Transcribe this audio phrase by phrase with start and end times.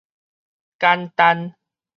[0.79, 1.53] 簡單